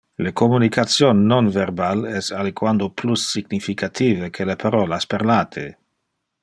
[0.25, 5.69] Le communication non verbal es aliquando plus significative que le parolas parlate.